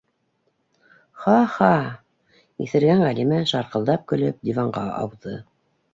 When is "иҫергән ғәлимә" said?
2.67-3.43